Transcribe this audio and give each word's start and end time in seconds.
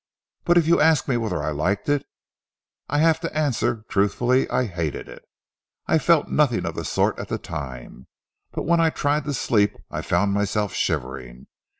But 0.45 0.57
if 0.57 0.65
you 0.65 0.81
ask 0.81 1.07
me 1.07 1.15
whether 1.15 1.43
I 1.43 1.51
liked 1.51 1.87
it, 1.87 2.01
and 2.01 2.05
I 2.89 3.05
have 3.05 3.19
to 3.19 3.37
answer 3.37 3.85
truthfully, 3.87 4.49
I 4.49 4.65
hated 4.65 5.07
it! 5.07 5.23
I 5.85 5.99
felt 5.99 6.27
nothing 6.27 6.65
of 6.65 6.73
the 6.73 6.83
sort 6.85 7.19
at 7.19 7.27
the 7.27 7.37
time, 7.37 8.07
but 8.51 8.63
when 8.65 8.79
I 8.79 8.89
tried 8.89 9.25
to 9.25 9.33
sleep 9.35 9.75
I 9.91 10.01
found 10.01 10.33
myself 10.33 10.73
shivering. 10.73 11.45